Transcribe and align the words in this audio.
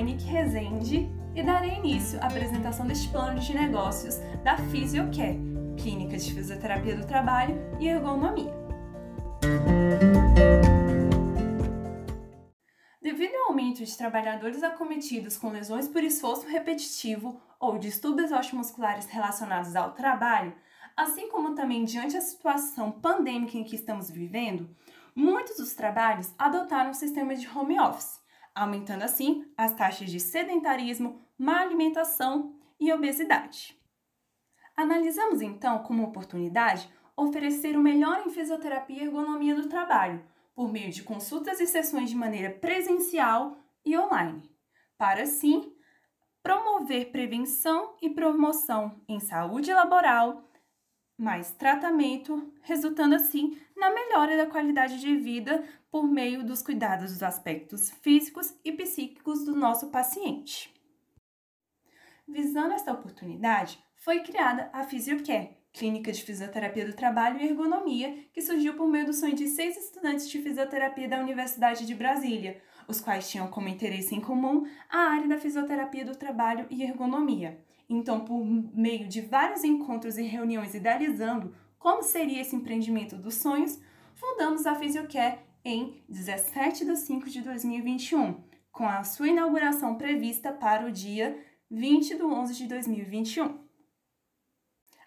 Monique 0.00 0.24
Rezende 0.24 1.10
e 1.34 1.42
darei 1.42 1.74
início 1.74 2.18
à 2.22 2.26
apresentação 2.26 2.86
deste 2.86 3.10
plano 3.10 3.38
de 3.38 3.52
negócios 3.52 4.16
da 4.42 4.56
Physiocare, 4.56 5.38
Clínica 5.76 6.16
de 6.16 6.32
Fisioterapia 6.32 6.96
do 6.96 7.06
Trabalho 7.06 7.54
e 7.78 7.86
Ergonomia. 7.86 8.50
Devido 13.02 13.34
ao 13.34 13.48
aumento 13.48 13.84
de 13.84 13.98
trabalhadores 13.98 14.62
acometidos 14.62 15.36
com 15.36 15.50
lesões 15.50 15.86
por 15.86 16.02
esforço 16.02 16.48
repetitivo 16.48 17.38
ou 17.60 17.78
distúrbios 17.78 18.32
osteomusculares 18.32 19.04
relacionados 19.04 19.76
ao 19.76 19.92
trabalho, 19.92 20.54
assim 20.96 21.28
como 21.28 21.54
também 21.54 21.84
diante 21.84 22.14
da 22.14 22.22
situação 22.22 22.90
pandêmica 22.90 23.58
em 23.58 23.64
que 23.64 23.76
estamos 23.76 24.10
vivendo, 24.10 24.66
muitos 25.14 25.58
dos 25.58 25.74
trabalhos 25.74 26.32
adotaram 26.38 26.90
o 26.90 26.94
sistema 26.94 27.34
de 27.34 27.46
home 27.46 27.78
office, 27.78 28.19
aumentando 28.54 29.02
assim 29.02 29.46
as 29.56 29.74
taxas 29.74 30.10
de 30.10 30.20
sedentarismo, 30.20 31.20
má 31.38 31.60
alimentação 31.60 32.54
e 32.78 32.92
obesidade. 32.92 33.78
Analisamos 34.76 35.42
então 35.42 35.82
como 35.82 36.04
oportunidade 36.04 36.90
oferecer 37.16 37.76
o 37.76 37.82
melhor 37.82 38.26
em 38.26 38.30
fisioterapia 38.30 39.02
e 39.02 39.04
ergonomia 39.04 39.54
do 39.54 39.68
trabalho, 39.68 40.24
por 40.54 40.72
meio 40.72 40.90
de 40.90 41.02
consultas 41.02 41.60
e 41.60 41.66
sessões 41.66 42.08
de 42.08 42.16
maneira 42.16 42.50
presencial 42.50 43.56
e 43.84 43.96
online, 43.96 44.50
para 44.96 45.22
assim 45.22 45.72
promover 46.42 47.10
prevenção 47.10 47.94
e 48.00 48.08
promoção 48.08 49.00
em 49.06 49.20
saúde 49.20 49.72
laboral, 49.72 50.42
mais 51.20 51.50
tratamento, 51.50 52.50
resultando 52.62 53.14
assim 53.14 53.58
na 53.76 53.90
melhora 53.90 54.38
da 54.38 54.46
qualidade 54.46 54.98
de 54.98 55.16
vida 55.16 55.62
por 55.90 56.04
meio 56.04 56.42
dos 56.42 56.62
cuidados 56.62 57.12
dos 57.12 57.22
aspectos 57.22 57.90
físicos 58.02 58.54
e 58.64 58.72
psíquicos 58.72 59.44
do 59.44 59.54
nosso 59.54 59.90
paciente. 59.90 60.74
Visando 62.26 62.72
esta 62.72 62.92
oportunidade, 62.92 63.78
foi 63.96 64.20
criada 64.20 64.70
a 64.72 64.82
Physiocare, 64.84 65.58
clínica 65.72 66.10
de 66.10 66.22
fisioterapia 66.22 66.86
do 66.86 66.94
trabalho 66.94 67.38
e 67.38 67.44
ergonomia, 67.44 68.24
que 68.32 68.40
surgiu 68.40 68.74
por 68.74 68.88
meio 68.88 69.06
do 69.06 69.12
sonho 69.12 69.34
de 69.34 69.46
seis 69.48 69.76
estudantes 69.76 70.28
de 70.28 70.40
fisioterapia 70.40 71.08
da 71.08 71.20
Universidade 71.20 71.86
de 71.86 71.94
Brasília, 71.94 72.62
os 72.90 73.00
quais 73.00 73.30
tinham 73.30 73.48
como 73.48 73.68
interesse 73.68 74.14
em 74.14 74.20
comum 74.20 74.66
a 74.88 74.98
área 74.98 75.28
da 75.28 75.38
fisioterapia 75.38 76.04
do 76.04 76.16
trabalho 76.16 76.66
e 76.68 76.82
ergonomia. 76.82 77.64
Então, 77.88 78.20
por 78.20 78.44
meio 78.44 79.08
de 79.08 79.20
vários 79.20 79.64
encontros 79.64 80.18
e 80.18 80.22
reuniões 80.22 80.74
idealizando 80.74 81.54
como 81.78 82.02
seria 82.02 82.42
esse 82.42 82.54
empreendimento 82.54 83.16
dos 83.16 83.36
sonhos, 83.36 83.80
fundamos 84.14 84.66
a 84.66 84.74
Fisiocare 84.74 85.38
em 85.64 86.02
17 86.08 86.84
de 86.84 86.96
5 86.96 87.30
de 87.30 87.40
2021, 87.40 88.42
com 88.70 88.86
a 88.86 89.02
sua 89.02 89.28
inauguração 89.28 89.96
prevista 89.96 90.52
para 90.52 90.86
o 90.86 90.92
dia 90.92 91.42
20 91.70 92.16
de 92.16 92.22
11 92.22 92.54
de 92.54 92.66
2021. 92.66 93.58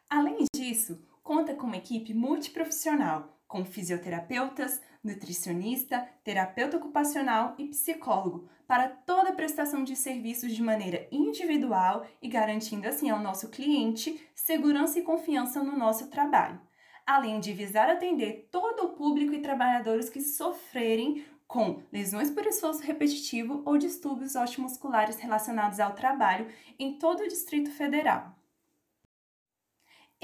Além 0.09 0.45
disso, 0.55 0.99
conta 1.23 1.53
com 1.53 1.67
uma 1.67 1.77
equipe 1.77 2.13
multiprofissional, 2.13 3.32
com 3.53 3.63
fisioterapeutas, 3.63 4.81
nutricionista, 5.03 6.09
terapeuta 6.23 6.77
ocupacional 6.77 7.53
e 7.59 7.67
psicólogo 7.67 8.49
para 8.65 8.89
toda 8.89 9.29
a 9.29 9.35
prestação 9.35 9.83
de 9.83 9.95
serviços 9.95 10.51
de 10.53 10.63
maneira 10.63 11.07
individual 11.11 12.03
e 12.19 12.27
garantindo 12.27 12.87
assim 12.87 13.11
ao 13.11 13.19
nosso 13.19 13.51
cliente 13.51 14.27
segurança 14.33 14.97
e 14.97 15.03
confiança 15.03 15.61
no 15.61 15.77
nosso 15.77 16.09
trabalho, 16.09 16.59
além 17.05 17.39
de 17.39 17.53
visar 17.53 17.91
atender 17.91 18.49
todo 18.51 18.87
o 18.87 18.93
público 18.93 19.35
e 19.35 19.41
trabalhadores 19.41 20.09
que 20.09 20.19
sofrerem 20.19 21.23
com 21.45 21.83
lesões 21.91 22.31
por 22.31 22.47
esforço 22.47 22.81
repetitivo 22.81 23.61
ou 23.67 23.77
distúrbios 23.77 24.35
osteomusculares 24.35 25.19
relacionados 25.19 25.79
ao 25.79 25.93
trabalho 25.93 26.47
em 26.79 26.97
todo 26.97 27.21
o 27.21 27.27
Distrito 27.27 27.69
Federal. 27.69 28.32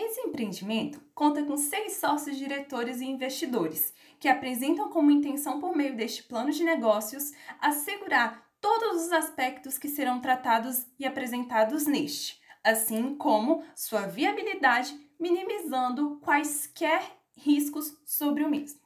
Esse 0.02 0.22
empreendimento 0.22 1.02
conta 1.14 1.44
com 1.44 1.58
seis 1.58 1.98
sócios 1.98 2.38
diretores 2.38 3.02
e 3.02 3.06
investidores, 3.06 3.94
que 4.18 4.30
apresentam 4.30 4.90
como 4.90 5.12
intenção, 5.12 5.60
por 5.60 5.76
meio 5.76 5.94
deste 5.94 6.24
plano 6.24 6.52
de 6.52 6.64
negócios, 6.64 7.34
assegurar 7.60 8.50
todos 8.62 9.08
os 9.08 9.12
aspectos 9.12 9.78
que 9.78 9.90
serão 9.90 10.22
tratados 10.22 10.88
e 10.98 11.06
apresentados 11.06 11.86
neste, 11.86 12.40
assim 12.64 13.14
como 13.18 13.62
sua 13.76 14.08
viabilidade, 14.08 14.98
minimizando 15.20 16.18
quaisquer 16.22 17.04
riscos 17.36 17.94
sobre 18.06 18.46
o 18.46 18.50
mesmo. 18.50 18.80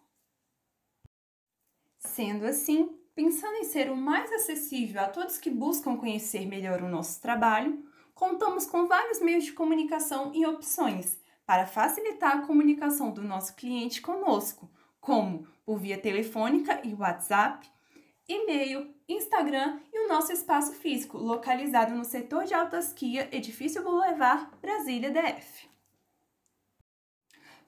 Sendo 2.00 2.44
assim, 2.47 2.90
pensando 3.13 3.57
em 3.57 3.66
ser 3.66 3.91
o 3.91 3.95
mais 3.95 4.31
acessível 4.31 5.03
a 5.03 5.09
todos 5.09 5.38
que 5.38 5.51
buscam 5.51 5.95
conhecer 5.95 6.47
melhor 6.47 6.81
o 6.81 6.90
nosso 6.90 7.22
trabalho, 7.22 7.93
contamos 8.13 8.66
com 8.66 8.88
vários 8.88 9.19
meios 9.19 9.46
de 9.46 9.53
comunicação 9.53 10.31
e 10.34 10.46
opções 10.46 11.19
para 11.46 11.66
facilitar 11.66 12.38
a 12.38 12.46
comunicação 12.46 13.12
do 13.12 13.22
nosso 13.22 13.56
cliente 13.56 14.01
conosco, 14.01 14.69
como 15.00 15.47
por 15.66 15.79
via 15.79 15.97
telefônica 15.97 16.79
e 16.84 16.94
WhatsApp, 16.94 17.68
e-mail, 18.28 18.94
Instagram 19.07 19.79
e 19.91 20.06
o 20.06 20.07
nosso 20.07 20.31
espaço 20.31 20.74
físico, 20.74 21.18
localizado 21.18 21.94
no 21.94 22.06
setor 22.06 22.46
de 22.46 22.53
autasquia, 22.53 23.28
Edifício 23.31 23.84
Boulevard, 23.84 24.47
Brasília 24.62 25.12
DF. 25.12 25.68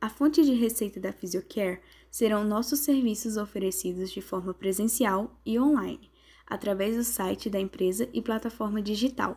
A 0.00 0.08
fonte 0.08 0.42
de 0.42 0.54
receita 0.54 0.98
da 0.98 1.12
Physiocare 1.12 1.82
serão 2.10 2.44
nossos 2.44 2.80
serviços 2.80 3.36
oferecidos 3.36 4.10
de 4.10 4.22
forma 4.22 4.54
presencial 4.54 5.38
e 5.44 5.60
online, 5.60 6.10
através 6.46 6.96
do 6.96 7.04
site 7.04 7.50
da 7.50 7.60
empresa 7.60 8.08
e 8.14 8.22
plataforma 8.22 8.80
digital. 8.80 9.36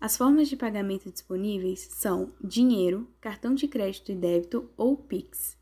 As 0.00 0.16
formas 0.16 0.48
de 0.48 0.56
pagamento 0.56 1.10
disponíveis 1.10 1.80
são 1.90 2.32
dinheiro, 2.40 3.08
cartão 3.20 3.56
de 3.56 3.66
crédito 3.66 4.12
e 4.12 4.14
débito 4.14 4.70
ou 4.76 4.96
Pix. 4.96 5.58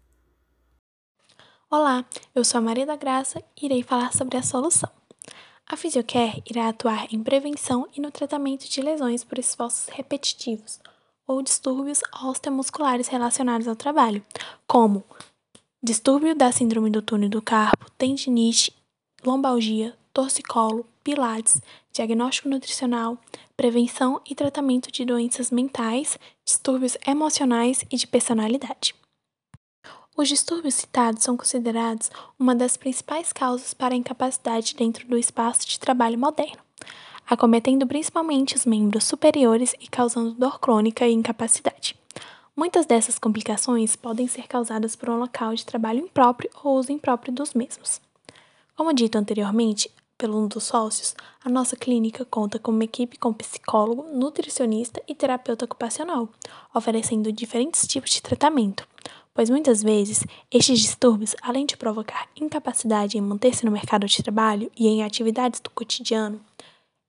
Olá, 1.70 2.02
eu 2.34 2.42
sou 2.44 2.56
a 2.56 2.62
Maria 2.62 2.86
da 2.86 2.96
Graça 2.96 3.44
e 3.54 3.66
irei 3.66 3.82
falar 3.82 4.14
sobre 4.14 4.38
a 4.38 4.42
solução. 4.42 4.88
A 5.66 5.76
Physiocare 5.76 6.42
irá 6.48 6.66
atuar 6.66 7.12
em 7.12 7.22
prevenção 7.22 7.86
e 7.94 8.00
no 8.00 8.10
tratamento 8.10 8.66
de 8.66 8.80
lesões 8.80 9.22
por 9.22 9.38
esforços 9.38 9.86
repetitivos, 9.90 10.80
ou 11.26 11.42
distúrbios 11.42 12.00
osteomusculares 12.24 13.08
relacionados 13.08 13.68
ao 13.68 13.76
trabalho, 13.76 14.24
como 14.66 15.04
distúrbio 15.82 16.34
da 16.34 16.50
síndrome 16.50 16.88
do 16.88 17.02
túnel 17.02 17.28
do 17.28 17.42
carpo, 17.42 17.90
tendinite, 17.98 18.74
lombalgia, 19.22 19.94
torcicolo, 20.10 20.86
pilates, 21.04 21.60
diagnóstico 21.92 22.48
nutricional, 22.48 23.18
prevenção 23.54 24.22
e 24.24 24.34
tratamento 24.34 24.90
de 24.90 25.04
doenças 25.04 25.50
mentais, 25.50 26.18
distúrbios 26.46 26.96
emocionais 27.06 27.84
e 27.90 27.96
de 27.98 28.06
personalidade. 28.06 28.94
Os 30.20 30.28
distúrbios 30.28 30.74
citados 30.74 31.22
são 31.22 31.36
considerados 31.36 32.10
uma 32.36 32.52
das 32.52 32.76
principais 32.76 33.32
causas 33.32 33.72
para 33.72 33.94
a 33.94 33.96
incapacidade 33.96 34.74
dentro 34.74 35.06
do 35.06 35.16
espaço 35.16 35.64
de 35.64 35.78
trabalho 35.78 36.18
moderno. 36.18 36.58
acometendo 37.24 37.86
principalmente 37.86 38.56
os 38.56 38.66
membros 38.66 39.04
superiores 39.04 39.74
e 39.78 39.86
causando 39.86 40.32
dor 40.32 40.58
crônica 40.58 41.06
e 41.06 41.12
incapacidade. 41.12 41.94
Muitas 42.56 42.84
dessas 42.84 43.16
complicações 43.16 43.94
podem 43.94 44.26
ser 44.26 44.48
causadas 44.48 44.96
por 44.96 45.10
um 45.10 45.18
local 45.18 45.54
de 45.54 45.64
trabalho 45.64 46.00
impróprio 46.00 46.50
ou 46.64 46.78
uso 46.78 46.90
impróprio 46.90 47.32
dos 47.32 47.54
mesmos. 47.54 48.00
Como 48.74 48.92
dito 48.92 49.18
anteriormente 49.18 49.88
pelo 50.16 50.42
um 50.42 50.48
dos 50.48 50.64
sócios, 50.64 51.14
a 51.44 51.48
nossa 51.48 51.76
clínica 51.76 52.24
conta 52.24 52.58
com 52.58 52.72
uma 52.72 52.82
equipe 52.82 53.18
com 53.18 53.32
psicólogo, 53.32 54.02
nutricionista 54.12 55.00
e 55.06 55.14
terapeuta 55.14 55.64
ocupacional, 55.64 56.28
oferecendo 56.74 57.30
diferentes 57.30 57.86
tipos 57.86 58.10
de 58.10 58.20
tratamento, 58.20 58.88
pois 59.38 59.48
muitas 59.48 59.84
vezes 59.84 60.24
estes 60.50 60.80
distúrbios, 60.80 61.36
além 61.40 61.64
de 61.64 61.76
provocar 61.76 62.28
incapacidade 62.34 63.16
em 63.16 63.20
manter-se 63.20 63.64
no 63.64 63.70
mercado 63.70 64.04
de 64.04 64.20
trabalho 64.20 64.68
e 64.76 64.88
em 64.88 65.04
atividades 65.04 65.60
do 65.60 65.70
cotidiano, 65.70 66.44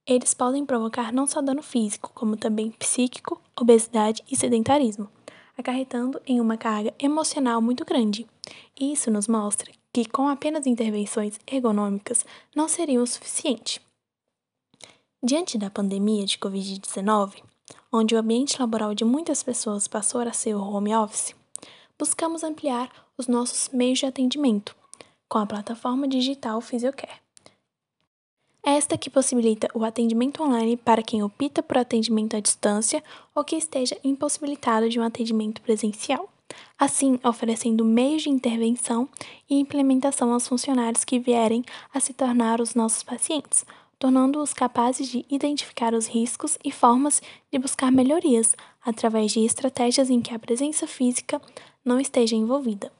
eles 0.07 0.35
podem 0.35 0.63
provocar 0.63 1.11
não 1.11 1.25
só 1.25 1.41
dano 1.41 1.63
físico, 1.63 2.11
como 2.13 2.37
também 2.37 2.69
psíquico, 2.69 3.41
obesidade 3.59 4.23
e 4.29 4.37
sedentarismo 4.37 5.09
acarretando 5.57 6.21
em 6.23 6.39
uma 6.39 6.55
carga 6.55 6.93
emocional 6.99 7.59
muito 7.63 7.83
grande. 7.83 8.27
Isso 8.79 9.09
nos 9.09 9.27
mostra 9.27 9.71
que, 9.91 10.05
com 10.05 10.27
apenas 10.27 10.67
intervenções 10.67 11.39
ergonômicas, 11.47 12.23
não 12.55 12.67
seria 12.67 13.01
o 13.01 13.07
suficiente. 13.07 13.81
Diante 15.23 15.57
da 15.57 15.71
pandemia 15.71 16.27
de 16.27 16.37
Covid-19, 16.37 17.41
onde 17.91 18.13
o 18.13 18.19
ambiente 18.19 18.61
laboral 18.61 18.93
de 18.93 19.03
muitas 19.03 19.41
pessoas 19.41 19.87
passou 19.87 20.21
a 20.21 20.31
ser 20.31 20.53
o 20.53 20.61
home 20.61 20.95
office, 20.95 21.33
buscamos 21.99 22.43
ampliar 22.43 22.89
os 23.17 23.27
nossos 23.27 23.69
meios 23.73 23.99
de 23.99 24.05
atendimento 24.05 24.73
com 25.27 25.37
a 25.37 25.45
plataforma 25.45 26.07
digital 26.07 26.61
Physiocare. 26.61 27.19
Esta 28.63 28.97
que 28.97 29.09
possibilita 29.09 29.67
o 29.73 29.83
atendimento 29.83 30.41
online 30.41 30.77
para 30.77 31.03
quem 31.03 31.21
opta 31.21 31.61
por 31.61 31.77
atendimento 31.77 32.37
à 32.37 32.39
distância 32.39 33.03
ou 33.35 33.43
que 33.43 33.55
esteja 33.55 33.97
impossibilitado 34.03 34.89
de 34.89 34.99
um 34.99 35.03
atendimento 35.03 35.61
presencial. 35.61 36.29
Assim, 36.77 37.19
oferecendo 37.23 37.85
meios 37.85 38.23
de 38.23 38.29
intervenção 38.29 39.07
e 39.49 39.59
implementação 39.59 40.33
aos 40.33 40.47
funcionários 40.47 41.03
que 41.03 41.19
vierem 41.19 41.63
a 41.93 41.99
se 41.99 42.13
tornar 42.13 42.59
os 42.59 42.73
nossos 42.73 43.03
pacientes, 43.03 43.65
tornando-os 43.99 44.53
capazes 44.53 45.09
de 45.09 45.25
identificar 45.29 45.93
os 45.93 46.07
riscos 46.07 46.57
e 46.63 46.71
formas 46.71 47.21
de 47.51 47.59
buscar 47.59 47.91
melhorias 47.91 48.55
através 48.83 49.31
de 49.31 49.41
estratégias 49.45 50.09
em 50.09 50.21
que 50.21 50.33
a 50.33 50.39
presença 50.39 50.87
física 50.87 51.41
não 51.83 51.99
esteja 51.99 52.35
envolvida. 52.35 52.91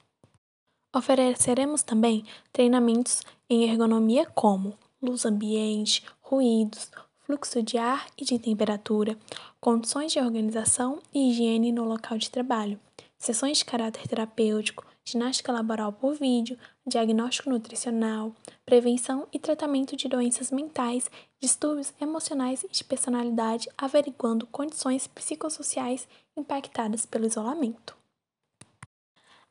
Ofereceremos 0.96 1.84
também 1.84 2.26
treinamentos 2.52 3.22
em 3.50 3.64
ergonomia 3.70 4.26
como 4.26 4.78
luz 5.02 5.26
ambiente, 5.26 6.04
ruídos, 6.22 6.92
fluxo 7.20 7.62
de 7.62 7.78
ar 7.78 8.08
e 8.18 8.26
de 8.26 8.40
temperatura, 8.40 9.18
condições 9.62 10.12
de 10.12 10.20
organização 10.20 11.00
e 11.14 11.30
higiene 11.30 11.72
no 11.72 11.84
local 11.84 12.18
de 12.18 12.30
trabalho, 12.30 12.80
sessões 13.20 13.60
de 13.60 13.66
caráter 13.66 14.08
terapêutico, 14.08 14.84
ginástica 15.06 15.52
laboral 15.52 15.94
por 15.94 16.16
vídeo, 16.16 16.58
diagnóstico 16.88 17.50
nutricional, 17.50 18.34
prevenção 18.66 19.28
e 19.32 19.38
tratamento 19.38 19.96
de 19.96 20.08
doenças 20.08 20.52
mentais, 20.52 21.10
distúrbios 21.40 21.94
emocionais 22.02 22.64
e 22.64 22.68
de 22.68 22.84
personalidade, 22.84 23.70
averiguando 23.78 24.48
condições 24.48 25.08
psicossociais 25.08 26.08
impactadas 26.36 27.06
pelo 27.06 27.26
isolamento. 27.26 27.99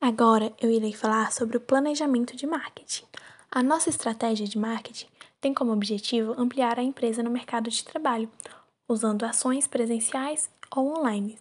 Agora 0.01 0.55
eu 0.61 0.71
irei 0.71 0.93
falar 0.93 1.33
sobre 1.33 1.57
o 1.57 1.61
planejamento 1.61 2.37
de 2.37 2.47
marketing. 2.47 3.05
A 3.51 3.65
nossa 3.65 3.91
estratégia 3.91 4.47
de 4.47 4.57
marketing 4.57 5.09
tem 5.41 5.53
como 5.53 5.73
objetivo 5.73 6.41
ampliar 6.41 6.79
a 6.79 6.83
empresa 6.83 7.21
no 7.21 7.31
mercado 7.31 7.69
de 7.69 7.85
trabalho, 7.85 8.31
usando 8.89 9.25
ações 9.25 9.67
presenciais 9.67 10.49
ou 10.75 10.97
online. 10.97 11.37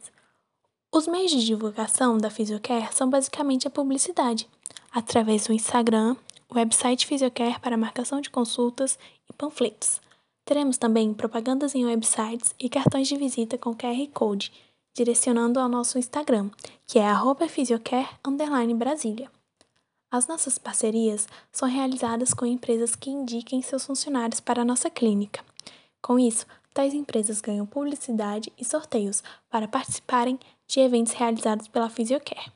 Os 0.91 1.05
meios 1.05 1.29
de 1.29 1.45
divulgação 1.45 2.17
da 2.17 2.31
Physiocare 2.31 2.91
são 2.91 3.07
basicamente 3.07 3.67
a 3.67 3.71
publicidade, 3.71 4.49
através 4.91 5.45
do 5.45 5.53
Instagram, 5.53 6.15
website 6.51 7.05
Physiocare 7.05 7.59
para 7.59 7.77
marcação 7.77 8.19
de 8.19 8.31
consultas 8.31 8.97
e 9.29 9.33
panfletos. 9.33 10.01
Teremos 10.43 10.79
também 10.79 11.13
propagandas 11.13 11.75
em 11.75 11.85
websites 11.85 12.55
e 12.59 12.69
cartões 12.69 13.07
de 13.07 13.17
visita 13.17 13.55
com 13.55 13.75
QR 13.75 14.07
Code, 14.13 14.51
direcionando 14.97 15.59
ao 15.59 15.69
nosso 15.69 15.99
Instagram, 15.99 16.49
que 16.87 16.97
é 16.97 17.07
arroba 17.07 17.45
Brasília. 18.75 19.29
As 20.09 20.27
nossas 20.27 20.57
parcerias 20.57 21.27
são 21.51 21.69
realizadas 21.69 22.33
com 22.33 22.47
empresas 22.47 22.95
que 22.95 23.11
indiquem 23.11 23.61
seus 23.61 23.85
funcionários 23.85 24.39
para 24.39 24.63
a 24.63 24.65
nossa 24.65 24.89
clínica. 24.89 25.45
Com 26.01 26.17
isso, 26.17 26.47
tais 26.73 26.95
empresas 26.95 27.41
ganham 27.41 27.65
publicidade 27.65 28.51
e 28.57 28.65
sorteios 28.65 29.21
para 29.51 29.67
participarem 29.67 30.39
de 30.67 30.79
eventos 30.79 31.13
realizados 31.13 31.67
pela 31.67 31.91
Physiocare. 31.91 32.51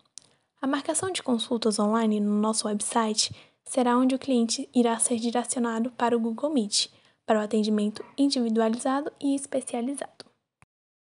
A 0.59 0.65
marcação 0.65 1.11
de 1.11 1.21
consultas 1.21 1.77
online 1.77 2.19
no 2.19 2.39
nosso 2.39 2.67
website 2.67 3.31
será 3.63 3.95
onde 3.95 4.15
o 4.15 4.19
cliente 4.19 4.67
irá 4.73 4.97
ser 4.97 5.17
direcionado 5.17 5.91
para 5.91 6.17
o 6.17 6.19
Google 6.19 6.49
Meet, 6.49 6.87
para 7.23 7.39
o 7.39 7.43
atendimento 7.43 8.03
individualizado 8.17 9.11
e 9.19 9.35
especializado. 9.35 10.25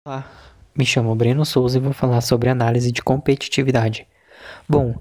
Olá, 0.05 0.52
me 0.77 0.85
chamo 0.85 1.15
Breno 1.15 1.45
Souza 1.45 1.77
e 1.77 1.81
vou 1.81 1.93
falar 1.93 2.21
sobre 2.21 2.49
análise 2.49 2.91
de 2.91 3.01
competitividade. 3.01 4.07
Bom, 4.67 4.95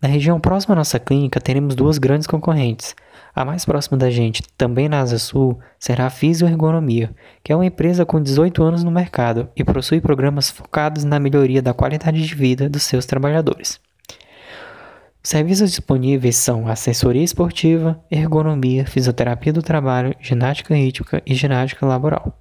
na 0.00 0.08
região 0.08 0.38
próxima 0.38 0.74
à 0.74 0.76
nossa 0.76 0.98
clínica, 0.98 1.40
teremos 1.40 1.74
duas 1.74 1.96
grandes 1.96 2.26
concorrentes. 2.26 2.94
A 3.34 3.44
mais 3.44 3.64
próxima 3.64 3.96
da 3.96 4.10
gente, 4.10 4.42
também 4.56 4.88
na 4.88 5.00
Asa 5.00 5.18
Sul, 5.18 5.58
será 5.78 6.06
a 6.06 6.10
Fisioergonomia, 6.10 7.10
que 7.42 7.52
é 7.52 7.56
uma 7.56 7.66
empresa 7.66 8.04
com 8.04 8.22
18 8.22 8.62
anos 8.62 8.84
no 8.84 8.90
mercado 8.90 9.48
e 9.56 9.64
possui 9.64 10.00
programas 10.00 10.50
focados 10.50 11.04
na 11.04 11.18
melhoria 11.18 11.62
da 11.62 11.74
qualidade 11.74 12.26
de 12.26 12.34
vida 12.34 12.68
dos 12.68 12.82
seus 12.82 13.06
trabalhadores. 13.06 13.80
Os 15.22 15.30
serviços 15.30 15.70
disponíveis 15.70 16.36
são 16.36 16.68
assessoria 16.68 17.24
esportiva, 17.24 18.00
ergonomia, 18.10 18.86
fisioterapia 18.86 19.52
do 19.52 19.60
trabalho, 19.60 20.14
ginástica 20.20 20.74
rítmica 20.74 21.22
e 21.26 21.34
ginástica 21.34 21.84
laboral. 21.84 22.38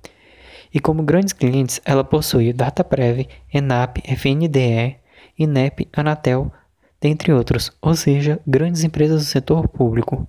E 0.76 0.80
como 0.82 1.04
grandes 1.04 1.32
clientes, 1.32 1.80
ela 1.86 2.04
possui 2.04 2.52
DataPrev, 2.52 3.30
ENAP, 3.54 4.00
FNDE, 4.04 4.98
INEP, 5.40 5.88
Anatel, 5.94 6.52
dentre 7.00 7.32
outros, 7.32 7.72
ou 7.82 7.96
seja, 7.96 8.42
grandes 8.46 8.84
empresas 8.84 9.22
do 9.22 9.26
setor 9.26 9.70
público. 9.70 10.28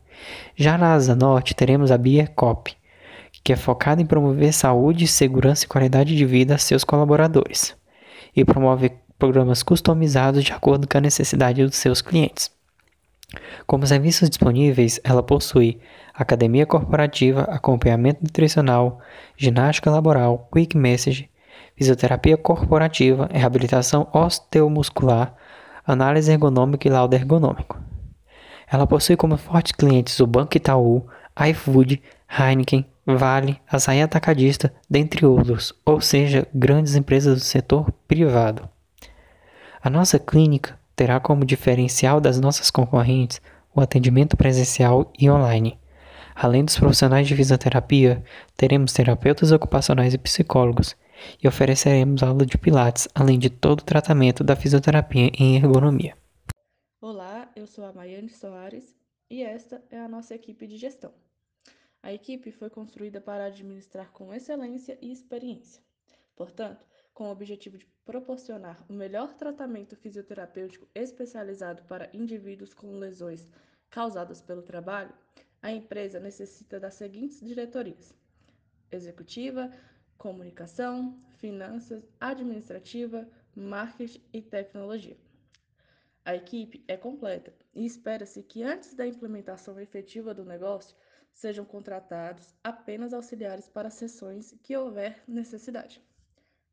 Já 0.55 0.79
na 0.79 0.95
Asa 0.95 1.17
Norte 1.17 1.53
teremos 1.53 1.91
a 1.91 1.99
Biercop, 1.99 2.73
que 3.43 3.53
é 3.53 3.57
focada 3.57 4.01
em 4.01 4.07
promover 4.07 4.53
saúde, 4.53 5.09
segurança 5.09 5.65
e 5.65 5.69
qualidade 5.69 6.15
de 6.15 6.25
vida 6.25 6.55
a 6.55 6.59
seus 6.59 6.85
colaboradores, 6.85 7.75
e 8.35 8.45
promove 8.45 8.93
programas 9.19 9.65
customizados 9.65 10.45
de 10.45 10.53
acordo 10.53 10.87
com 10.87 10.97
a 10.97 11.01
necessidade 11.01 11.65
dos 11.65 11.75
seus 11.75 12.01
clientes. 12.01 12.56
Como 13.67 13.87
serviços 13.87 14.29
disponíveis, 14.29 15.01
ela 15.03 15.23
possui 15.23 15.81
academia 16.15 16.65
corporativa, 16.65 17.43
acompanhamento 17.43 18.23
nutricional, 18.23 19.01
ginástica 19.37 19.91
laboral, 19.91 20.49
quick 20.53 20.77
message, 20.77 21.29
fisioterapia 21.77 22.37
corporativa, 22.37 23.29
reabilitação 23.33 24.09
osteomuscular, 24.13 25.35
análise 25.85 26.31
ergonômica 26.31 26.87
e 26.87 26.91
laudo 26.91 27.15
ergonômico. 27.15 27.79
Ela 28.71 28.87
possui 28.87 29.17
como 29.17 29.37
fortes 29.37 29.73
clientes 29.73 30.19
o 30.21 30.27
Banco 30.27 30.57
Itaú, 30.57 31.07
iFood, 31.51 32.03
Heineken, 32.29 32.87
Vale, 33.05 33.61
Açaí 33.71 34.03
Atacadista, 34.03 34.75
dentre 34.91 35.25
outros, 35.25 35.73
ou 35.85 36.01
seja, 36.01 36.47
grandes 36.53 36.97
empresas 36.97 37.39
do 37.39 37.45
setor 37.45 37.93
privado. 38.09 38.69
A 39.81 39.89
nossa 39.89 40.19
clínica 40.19 40.77
terá 40.97 41.21
como 41.21 41.45
diferencial 41.45 42.21
das 42.21 42.41
nossas 42.41 42.71
concorrentes 42.71 43.41
o 43.77 43.81
atendimento 43.83 44.37
presencial 44.39 45.13
e 45.19 45.31
online. 45.31 45.79
Além 46.35 46.65
dos 46.65 46.79
profissionais 46.79 47.29
de 47.29 47.37
fisioterapia, 47.37 48.25
teremos 48.57 48.95
terapeutas 48.95 49.53
ocupacionais 49.53 50.15
e 50.15 50.19
psicólogos, 50.19 50.97
e 51.43 51.47
ofereceremos 51.47 52.23
aula 52.23 52.47
de 52.47 52.57
Pilates, 52.57 53.07
além 53.15 53.39
de 53.39 53.51
todo 53.51 53.81
o 53.81 53.85
tratamento 53.85 54.43
da 54.43 54.57
fisioterapia 54.57 55.31
em 55.39 55.57
ergonomia. 55.57 56.17
Olá, 57.01 57.51
eu 57.55 57.67
sou 57.67 57.85
a 57.85 57.93
Maiane 57.93 58.31
Soares 58.31 58.97
e 59.31 59.43
esta 59.43 59.83
é 59.91 59.99
a 59.99 60.09
nossa 60.09 60.35
equipe 60.35 60.67
de 60.67 60.77
gestão. 60.77 61.13
A 62.03 62.13
equipe 62.13 62.51
foi 62.53 62.71
construída 62.71 63.21
para 63.21 63.47
administrar 63.47 64.11
com 64.13 64.33
excelência 64.33 64.99
e 65.03 65.13
experiência. 65.13 65.83
Portanto, 66.35 66.87
com 67.13 67.25
o 67.25 67.33
objetivo 67.33 67.79
de 67.79 67.87
proporcionar 68.07 68.83
o 68.89 68.93
melhor 68.93 69.35
tratamento 69.35 69.97
fisioterapêutico 69.97 70.87
especializado 70.95 71.83
para 71.83 72.09
indivíduos 72.15 72.73
com 72.73 72.99
lesões 72.99 73.51
causadas 73.91 74.41
pelo 74.41 74.63
trabalho, 74.63 75.13
a 75.61 75.73
empresa 75.73 76.21
necessita 76.21 76.79
das 76.79 76.95
seguintes 76.95 77.41
diretorias: 77.41 78.15
executiva, 78.93 79.71
comunicação, 80.17 81.21
finanças, 81.39 82.09
administrativa, 82.21 83.29
marketing 83.55 84.23
e 84.33 84.41
tecnologia. 84.41 85.17
A 86.25 86.35
equipe 86.35 86.85
é 86.87 86.97
completa 86.97 87.53
e 87.75 87.85
espera-se 87.85 88.43
que 88.43 88.63
antes 88.63 88.95
da 88.95 89.07
implementação 89.07 89.81
efetiva 89.81 90.33
do 90.33 90.45
negócio 90.45 90.97
sejam 91.33 91.65
contratados 91.65 92.55
apenas 92.63 93.13
auxiliares 93.13 93.69
para 93.69 93.91
sessões 93.91 94.57
que 94.63 94.77
houver 94.77 95.23
necessidade. 95.29 96.03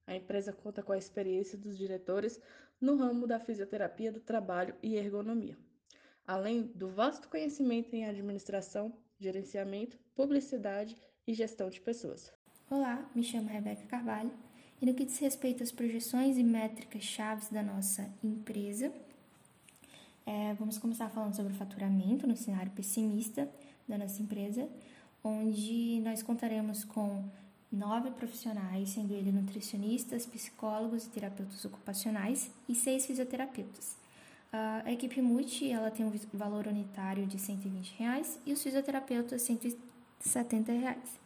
A 0.05 0.15
empresa 0.15 0.51
conta 0.51 0.83
com 0.83 0.91
a 0.91 0.97
experiência 0.97 1.57
dos 1.57 1.77
diretores 1.77 2.39
no 2.79 2.95
ramo 2.97 3.25
da 3.25 3.39
fisioterapia 3.39 4.11
do 4.11 4.19
trabalho 4.19 4.75
e 4.83 4.95
ergonomia, 4.95 5.57
além 6.27 6.63
do 6.75 6.89
vasto 6.89 7.29
conhecimento 7.29 7.95
em 7.95 8.05
administração, 8.05 8.93
gerenciamento, 9.19 9.97
publicidade 10.13 10.95
e 11.25 11.33
gestão 11.33 11.69
de 11.69 11.79
pessoas. 11.79 12.33
Olá, 12.69 13.09
me 13.15 13.23
chamo 13.23 13.47
Rebeca 13.47 13.85
Carvalho 13.87 14.31
e 14.81 14.85
no 14.85 14.93
que 14.93 15.05
diz 15.05 15.17
respeito 15.19 15.63
às 15.63 15.71
projeções 15.71 16.37
e 16.37 16.43
métricas 16.43 17.03
chaves 17.03 17.49
da 17.49 17.63
nossa 17.63 18.13
empresa, 18.21 18.93
é, 20.25 20.53
vamos 20.53 20.77
começar 20.77 21.09
falando 21.09 21.35
sobre 21.35 21.51
o 21.51 21.55
faturamento 21.55 22.25
no 22.25 22.35
cenário 22.35 22.71
pessimista 22.71 23.49
da 23.87 23.97
nossa 23.97 24.21
empresa, 24.21 24.69
onde 25.23 25.99
nós 26.01 26.23
contaremos 26.23 26.85
com 26.85 27.29
nove 27.73 28.11
profissionais, 28.11 28.89
sendo 28.89 29.13
eles 29.13 29.33
nutricionistas, 29.33 30.25
psicólogos 30.27 31.05
e 31.05 31.09
terapeutas 31.09 31.65
ocupacionais 31.65 32.51
e 32.69 32.75
seis 32.75 33.05
fisioterapeutas. 33.05 33.97
A 34.85 34.91
equipe 34.91 35.19
multi 35.19 35.71
ela 35.71 35.89
tem 35.89 36.05
um 36.05 36.11
valor 36.31 36.67
unitário 36.67 37.25
de 37.25 37.39
120 37.39 37.95
reais, 37.97 38.39
e 38.45 38.53
os 38.53 38.61
fisioterapeutas 38.61 39.41
170 39.41 40.71
reais. 40.71 41.19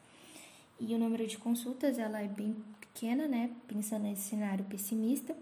E 0.80 0.96
o 0.96 0.98
número 0.98 1.28
de 1.28 1.38
consultas 1.38 2.00
ela 2.00 2.22
é 2.22 2.28
bem 2.28 2.56
pequena, 2.80 3.28
né? 3.28 3.52
Pensando 3.68 4.04
nesse 4.04 4.30
cenário 4.30 4.64
pessimista. 4.66 5.36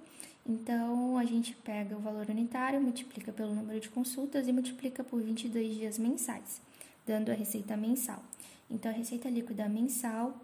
Então 0.47 1.17
a 1.17 1.25
gente 1.25 1.55
pega 1.57 1.95
o 1.95 1.99
valor 1.99 2.27
unitário, 2.27 2.81
multiplica 2.81 3.31
pelo 3.31 3.53
número 3.53 3.79
de 3.79 3.89
consultas 3.89 4.47
e 4.47 4.51
multiplica 4.51 5.03
por 5.03 5.21
22 5.21 5.75
dias 5.75 5.99
mensais, 5.99 6.61
dando 7.05 7.29
a 7.29 7.35
receita 7.35 7.77
mensal. 7.77 8.23
Então 8.69 8.91
a 8.91 8.93
receita 8.95 9.29
líquida 9.29 9.69
mensal 9.69 10.35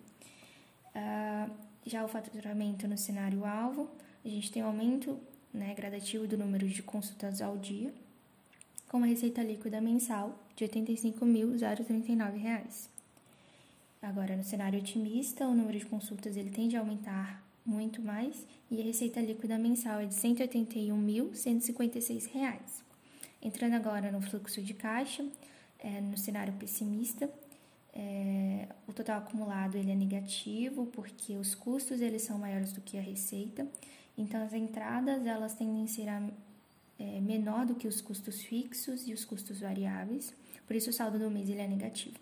Uh, 0.95 1.51
já 1.85 2.03
o 2.03 2.07
faturamento 2.07 2.87
no 2.87 2.97
cenário 2.97 3.45
alvo, 3.45 3.87
a 4.25 4.27
gente 4.27 4.51
tem 4.51 4.63
um 4.63 4.67
aumento 4.67 5.19
né, 5.53 5.75
gradativo 5.75 6.25
do 6.27 6.35
número 6.35 6.67
de 6.67 6.81
consultas 6.81 7.39
ao 7.39 7.55
dia, 7.55 7.93
com 8.89 8.97
uma 8.97 9.05
receita 9.05 9.43
líquida 9.43 9.79
mensal 9.79 10.39
de 10.55 10.65
R$ 10.65 10.71
85.039. 10.71 12.89
Agora, 14.01 14.35
no 14.35 14.43
cenário 14.43 14.79
otimista, 14.79 15.47
o 15.47 15.53
número 15.53 15.77
de 15.77 15.85
consultas 15.85 16.35
ele 16.35 16.49
tende 16.49 16.75
a 16.75 16.79
aumentar 16.79 17.43
muito 17.63 18.01
mais 18.01 18.43
e 18.71 18.81
a 18.81 18.83
receita 18.83 19.21
líquida 19.21 19.59
mensal 19.59 19.99
é 19.99 20.07
de 20.07 20.15
R$ 20.15 20.21
181.156. 20.21 22.89
Entrando 23.41 23.73
agora 23.73 24.11
no 24.11 24.21
fluxo 24.21 24.61
de 24.61 24.73
caixa, 24.73 25.25
é, 25.79 25.99
no 25.99 26.15
cenário 26.17 26.53
pessimista, 26.53 27.29
é, 27.93 28.67
o 28.87 28.93
total 28.93 29.17
acumulado 29.17 29.77
ele 29.77 29.91
é 29.91 29.95
negativo 29.95 30.85
porque 30.87 31.35
os 31.35 31.55
custos 31.55 32.01
eles 32.01 32.21
são 32.21 32.37
maiores 32.37 32.71
do 32.71 32.81
que 32.81 32.97
a 32.97 33.01
receita. 33.01 33.67
Então 34.17 34.43
as 34.43 34.53
entradas 34.53 35.25
elas 35.25 35.55
tendem 35.55 35.83
a 35.83 35.87
ser 35.87 36.07
a, 36.07 36.21
é, 36.99 37.19
menor 37.19 37.65
do 37.65 37.75
que 37.75 37.87
os 37.87 37.99
custos 37.99 38.41
fixos 38.41 39.07
e 39.07 39.13
os 39.13 39.25
custos 39.25 39.59
variáveis. 39.59 40.33
Por 40.67 40.75
isso 40.75 40.91
o 40.91 40.93
saldo 40.93 41.17
do 41.17 41.29
mês 41.29 41.49
ele 41.49 41.61
é 41.61 41.67
negativo. 41.67 42.17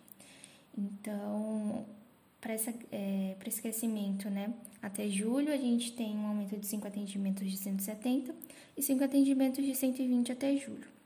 Então 0.77 1.85
para 2.39 2.53
é, 2.53 3.35
esse 3.45 3.61
crescimento, 3.61 4.29
né? 4.29 4.53
Até 4.81 5.09
julho 5.09 5.51
a 5.51 5.57
gente 5.57 5.91
tem 5.91 6.15
um 6.15 6.27
aumento 6.27 6.55
de 6.55 6.65
5 6.65 6.87
atendimentos 6.87 7.45
de 7.45 7.57
170 7.57 8.33
e 8.77 8.81
5 8.81 9.03
atendimentos 9.03 9.65
de 9.65 9.75
120 9.75 10.31
até 10.31 10.55
julho 10.55 10.98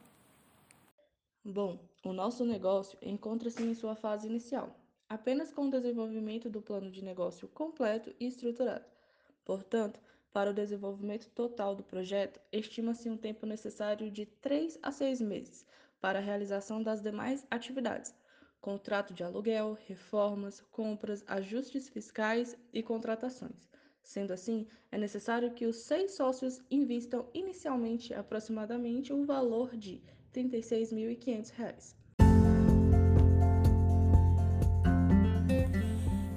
Bom, 1.45 1.79
o 2.03 2.13
nosso 2.13 2.45
negócio 2.45 2.99
encontra-se 3.03 3.63
em 3.63 3.75
sua 3.75 3.95
fase 3.95 4.27
inicial, 4.27 4.75
apenas 5.09 5.51
com 5.51 5.67
o 5.67 5.71
desenvolvimento 5.71 6.49
do 6.49 6.63
plano 6.63 6.91
de 6.91 7.03
negócio 7.03 7.49
completo 7.49 8.15
e 8.19 8.27
estruturado. 8.27 8.85
Portanto, 9.45 10.01
para 10.33 10.51
o 10.51 10.55
desenvolvimento 10.55 11.31
total 11.31 11.77
do 11.77 11.85
projeto, 11.85 12.41
estima-se 12.51 13.09
um 13.09 13.17
tempo 13.17 13.47
necessário 13.47 14.11
de 14.11 14.27
3 14.27 14.79
a 14.83 14.91
6 14.91 15.21
meses 15.21 15.67
para 16.01 16.19
a 16.19 16.23
realização 16.23 16.83
das 16.83 17.01
demais 17.01 17.47
atividades, 17.51 18.15
contrato 18.61 19.15
de 19.15 19.23
aluguel, 19.23 19.79
reformas, 19.87 20.61
compras, 20.73 21.23
ajustes 21.27 21.89
fiscais 21.89 22.57
e 22.73 22.83
contratações. 22.83 23.65
Sendo 24.03 24.33
assim, 24.33 24.67
é 24.91 24.99
necessário 24.99 25.55
que 25.55 25.67
os 25.67 25.77
seis 25.77 26.17
sócios 26.17 26.61
invistam 26.71 27.29
inicialmente 27.33 28.13
aproximadamente 28.13 29.13
um 29.13 29.25
valor 29.25 29.77
de 29.77 30.03
R$ 30.35 30.43
36.500. 30.45 32.04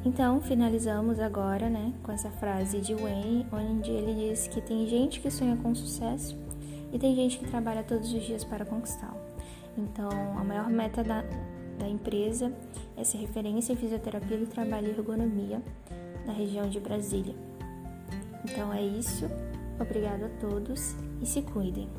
Então, 0.08 0.40
finalizamos 0.40 1.20
agora, 1.20 1.70
né, 1.70 1.94
com 2.02 2.14
essa 2.14 2.32
frase 2.32 2.80
de 2.80 2.96
Wayne, 2.96 3.46
onde 3.52 3.92
ele 3.92 4.30
diz 4.30 4.48
que 4.48 4.62
tem 4.62 4.88
gente 4.88 5.20
que 5.20 5.30
sonha 5.30 5.58
com 5.58 5.76
sucesso 5.76 6.34
e 6.94 6.98
tem 6.98 7.14
gente 7.14 7.38
que 7.38 7.46
trabalha 7.46 7.84
todos 7.84 8.14
os 8.14 8.24
dias 8.24 8.42
para 8.46 8.64
conquistá-lo. 8.64 9.20
Então, 9.78 10.10
a 10.40 10.46
maior 10.46 10.70
meta 10.70 11.04
da, 11.04 11.26
da 11.78 11.90
empresa 11.90 12.54
é 12.96 13.04
ser 13.04 13.18
referência 13.18 13.74
em 13.74 13.76
fisioterapia 13.76 14.38
do 14.38 14.48
trabalho 14.48 14.88
e 14.88 14.92
ergonomia 14.92 15.62
na 16.26 16.32
região 16.32 16.70
de 16.70 16.80
Brasília. 16.80 17.36
Então 18.46 18.74
é 18.74 18.82
isso. 18.82 19.30
Obrigado 19.78 20.24
a 20.24 20.30
todos 20.40 20.96
e 21.22 21.26
se 21.26 21.42
cuidem. 21.42 21.90